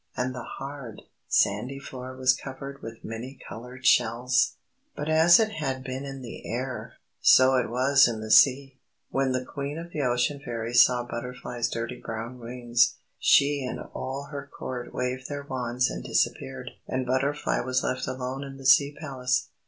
And 0.17 0.33
the 0.33 0.41
hard, 0.57 1.03
sandy 1.27 1.77
floor 1.77 2.15
was 2.17 2.33
covered 2.33 2.81
with 2.81 3.03
many 3.03 3.37
coloured 3.47 3.85
shells. 3.85 4.53
But 4.95 5.09
as 5.09 5.39
it 5.39 5.51
had 5.51 5.83
been 5.83 6.05
in 6.05 6.23
the 6.23 6.43
Air, 6.51 6.93
so 7.19 7.53
it 7.55 7.69
was 7.69 8.07
in 8.07 8.19
the 8.19 8.31
Sea! 8.31 8.79
When 9.11 9.31
the 9.31 9.45
Queen 9.45 9.77
of 9.77 9.91
the 9.91 10.01
Ocean 10.01 10.39
Fairies 10.43 10.83
saw 10.83 11.03
Butterfly's 11.05 11.69
dirty 11.69 12.01
brown 12.03 12.39
wings, 12.39 12.95
she 13.19 13.63
and 13.63 13.79
all 13.93 14.29
her 14.31 14.49
Court 14.51 14.91
waved 14.91 15.29
their 15.29 15.43
wands 15.43 15.91
and 15.91 16.03
disappeared. 16.03 16.71
And 16.87 17.05
Butterfly 17.05 17.59
was 17.59 17.83
left 17.83 18.07
alone 18.07 18.43
in 18.43 18.57
the 18.57 18.65
Sea 18.65 18.97
Palace. 18.99 19.49